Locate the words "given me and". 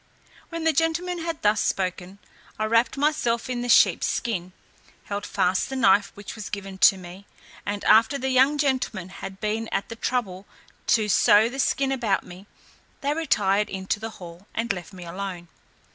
6.49-7.83